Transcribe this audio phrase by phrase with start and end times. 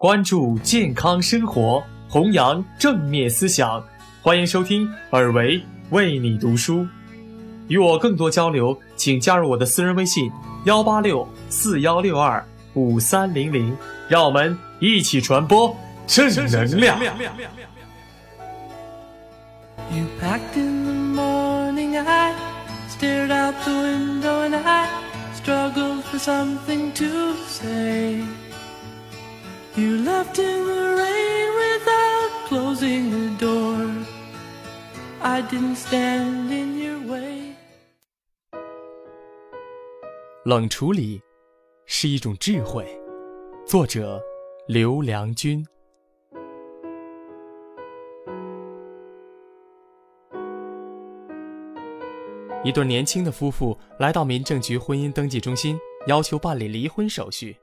[0.00, 3.84] 关注健康生活，弘扬正面思想。
[4.22, 6.86] 欢迎收听尔维为你读书。
[7.68, 10.32] 与我更多交流，请加入我的私人微信：
[10.64, 12.42] 幺八六四幺六二
[12.72, 13.76] 五三零零。
[14.08, 16.98] 让我们一起传播正能量。
[19.90, 22.32] You packed in the morning, I
[22.88, 24.88] stared out the window and I
[25.34, 28.24] struggled for something to say.
[29.76, 33.88] You left in the rain without closing the door.
[35.22, 37.54] I didn't stand in your way.
[40.44, 41.22] 冷处理
[41.86, 42.84] 是一种智慧。
[43.64, 44.20] 作者：
[44.66, 45.64] 刘良君。
[52.64, 55.78] 一对年轻的夫妇来到民政局婚姻登记中心，
[56.08, 57.56] 要求办理离婚手续。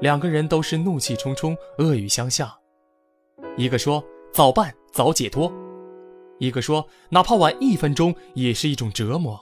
[0.00, 2.50] 两个人都是怒气冲冲、恶语相向，
[3.56, 5.52] 一个说早办早解脱，
[6.38, 9.38] 一个说哪怕晚一分钟也是一种折磨。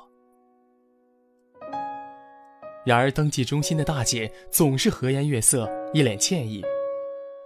[2.84, 6.62] 然而，登记中心的大姐总是和颜悦色，一脸歉意：“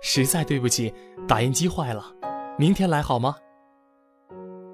[0.01, 0.93] 实在对不起，
[1.27, 2.15] 打印机坏了，
[2.57, 3.37] 明天来好吗？”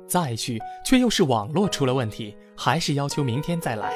[0.06, 3.92] 再去，却又是网络出了问题，还是要求明天再来。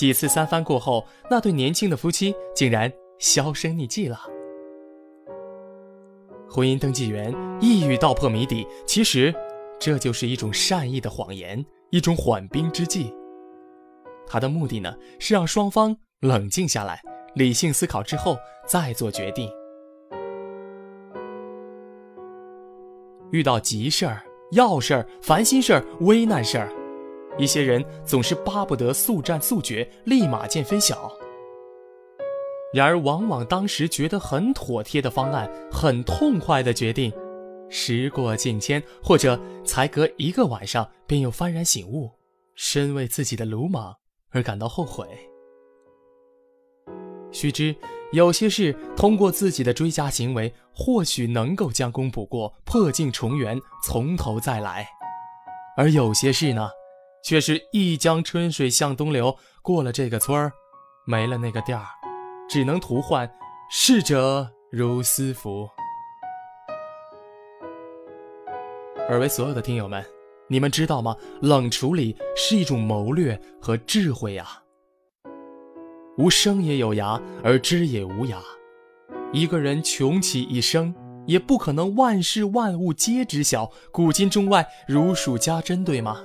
[0.00, 4.18] 几次三番过后，那对年轻的夫妻竟然销声匿迹了。
[6.48, 9.30] 婚姻登记员一语道破谜底，其实
[9.78, 13.14] 这就是一种善意的谎言，一种缓兵之计。
[14.26, 16.98] 他的目的呢，是让双方冷静下来，
[17.34, 19.50] 理性思考之后再做决定。
[23.32, 26.72] 遇到急事儿、要事儿、烦心事儿、危难事儿，
[27.40, 31.10] 一些人总是巴不得速战速决，立马见分晓。
[32.74, 37.10] 然而，往往当时觉得很妥帖的方案、很痛快的决定，
[37.70, 42.10] 时过境迁，或者才隔一个晚上，便又幡然醒悟，
[42.54, 43.96] 深为自己的鲁莽
[44.30, 45.06] 而感到后悔。
[47.32, 47.74] 须知，
[48.12, 54.84] 有些事通过自己的追加行为，或许能够将功补过，破镜重圆，从头再来；
[55.76, 56.68] 而有些事呢，
[57.22, 60.52] 却是一江春水向东流，过了这个村儿，
[61.06, 61.86] 没了那个店儿，
[62.48, 63.30] 只能徒唤
[63.70, 65.68] 逝者如斯夫。
[69.08, 70.04] 而为所有的听友们。
[70.52, 71.16] 你们知道吗？
[71.40, 74.48] 冷处理是一种谋略和智慧呀。
[76.18, 78.36] 无声也有涯，而知也无涯。
[79.32, 80.92] 一个人穷其一生，
[81.24, 86.20] 也不可能万事万物皆知晓，古今中外如数家珍，对吗？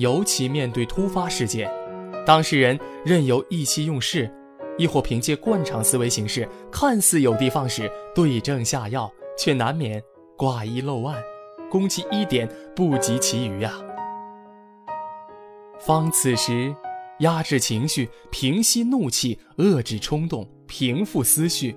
[0.00, 1.70] 尤其面对突发事件，
[2.24, 4.32] 当事人任由意气用事，
[4.78, 10.02] 亦或凭借惯常思维行事，看似有的放矢，对症下药，却难免
[10.38, 11.22] 挂一漏万。
[11.70, 13.78] 攻其一点，不及其余啊！
[15.78, 16.74] 方此时，
[17.18, 21.76] 压制情绪，平息怒气，遏制冲动，平复思绪，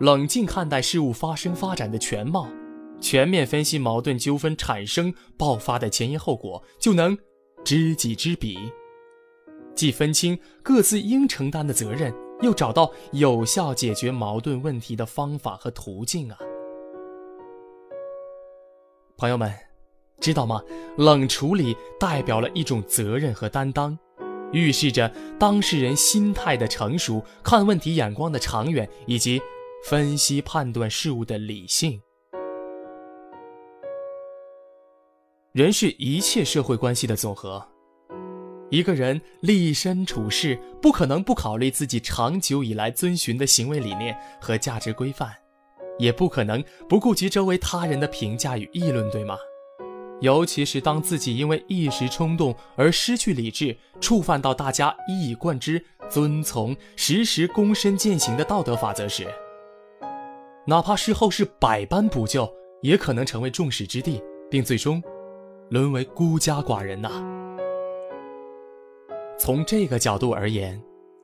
[0.00, 2.48] 冷静看待事物发生发展的全貌，
[3.00, 7.16] 全面分析矛盾纠纷产生爆发的前因后果，就能
[7.72, 8.70] 知己知彼，
[9.74, 16.38] 既分清各自应承担的责任，又找到有效解决矛盾问题的方法和途径啊！
[19.16, 19.50] 朋友们，
[20.20, 20.62] 知道吗？
[20.98, 23.98] 冷处理代表了一种责任和担当，
[24.52, 29.40] 预示着当事人心态的成熟、看问题眼光的长远，以及
[29.86, 31.98] 分析判断事物的理性。
[35.52, 37.62] 人是一切社会关系的总和，
[38.70, 45.30] 一个人立身处世，不可能不考虑自己长久以来遵循的行为理念和价值规范。
[45.98, 49.36] 也不可能不顾及周围他人的评价与议论，对吗？
[50.22, 59.28] 尤其是当自己因为一时冲动而失去理智，触犯到大家一以贯之遵从、时时躬身践行的道德法则时，
[60.66, 62.50] 哪怕事后是百般补救，
[62.80, 64.18] 也可能成为众矢之的，
[64.50, 65.02] 并最终
[65.72, 67.10] 沦为孤家寡人呐。
[69.38, 70.78] 从这个角度而言，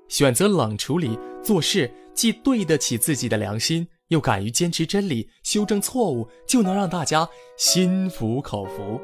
[0.08, 3.86] 选择冷处理做事，既对得起自己的良心。
[4.08, 7.28] 又敢于坚持真理、修正错误，就能让大家
[7.58, 8.98] 心服口服，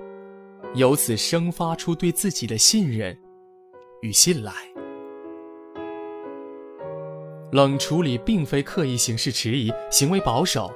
[0.74, 3.14] 由此生发出对自己的信任
[4.00, 4.50] 与信赖。
[7.52, 10.72] 冷处理并非刻意行事迟疑、行为保守，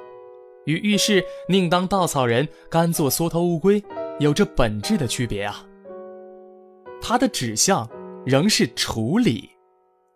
[0.65, 3.83] 与遇事宁当稻草人、甘做缩头乌龟
[4.19, 5.65] 有着本质的区别啊。
[7.01, 7.89] 它的指向
[8.25, 9.49] 仍是处理，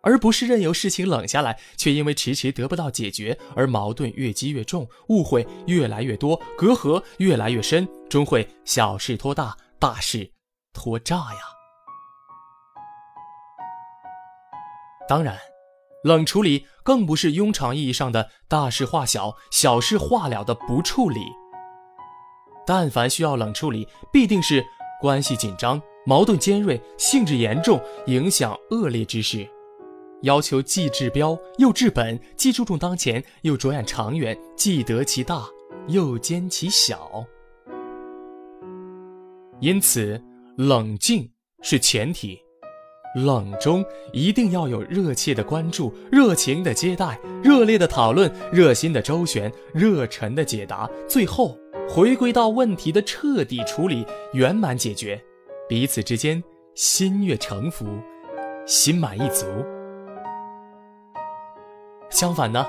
[0.02, 10.30] 而不是任由事情冷下来，却因为迟迟得不到解决而矛盾越积越重，误会越来越多，隔阂越来越深，终会小事拖大，大事
[10.74, 11.40] 拖炸呀。
[15.08, 15.38] 当然，
[16.04, 21.22] 冷处理更不是庸常意义上的大事化小、小事化了的不处理。
[22.66, 24.64] 但凡需要冷处理，必定是
[25.02, 29.48] 关系紧张、矛盾尖锐、性质严重、影响恶劣之事。
[30.22, 35.46] 要求既治标又治本，既注重当前又着眼长远，既得其大
[35.88, 37.26] 又兼其小。
[39.60, 40.22] 因此，
[40.58, 41.30] 冷静
[41.62, 42.40] 是前提，
[43.16, 43.84] 冷中
[44.14, 51.58] 一定要有热切的关注、热情的接待、热烈的讨论、热心的周旋、热忱的解答，最后
[51.90, 55.22] 回归到问题的彻底处理、圆满解决，
[55.70, 56.44] 彼此之间
[56.74, 57.86] 心悦诚服，
[58.66, 59.46] 心满意足。
[62.10, 62.66] 相反呢，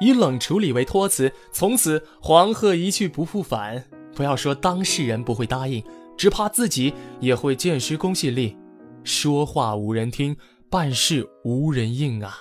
[0.00, 3.84] 以冷处理为托词，从此黄鹤一去不复返。
[4.14, 5.84] 不要说当事人不会答应，
[6.16, 8.56] 只怕自己也会渐失公信力，
[9.04, 10.36] 说话无人听，
[10.70, 12.34] 办事无人应啊！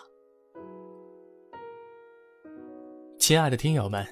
[3.20, 4.06] 亲爱的听友们，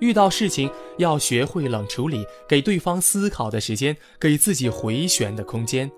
[0.00, 5.90] 遇到事情要学会冷处理，给对方思考的时间，给自己回旋的空间，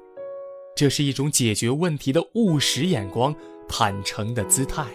[0.74, 3.34] 这是一种解决问题的务实眼光，
[3.68, 4.86] 坦诚的姿态。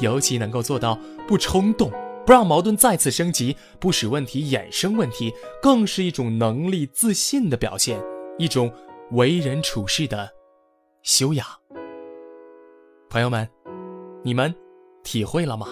[0.00, 1.90] 尤其能够做到不冲动，
[2.26, 5.32] 不让矛盾再次升级，不使问题衍生问题，
[5.62, 8.00] 更是一种能力自信的表现，
[8.38, 8.72] 一种
[9.12, 10.30] 为人处事的
[11.02, 11.46] 修养。
[13.08, 13.48] 朋友们，
[14.22, 14.54] 你们
[15.02, 15.66] 体会了吗？